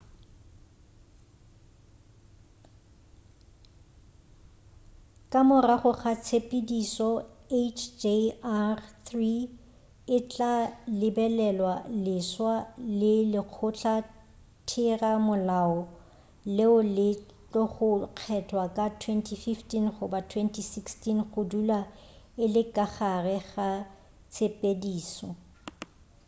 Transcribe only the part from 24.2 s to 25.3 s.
tshepedišo